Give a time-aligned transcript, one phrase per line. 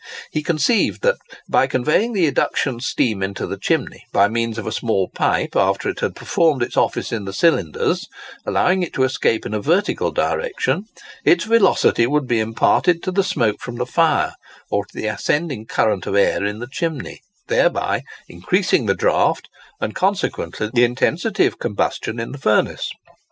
[0.31, 1.17] He conceived that,
[1.47, 5.87] by conveying the eduction steam into the chimney, by means of a small pipe, after
[5.89, 8.07] it had performed its office in the cylinders,
[8.43, 10.85] allowing it to escape in a vertical direction,
[11.23, 14.33] its velocity would be imparted to the smoke from the fire,
[14.71, 19.49] or to the ascending current of air in the chimney, thereby increasing the draft,
[19.79, 22.89] and consequently the intensity of combustion in the furnace.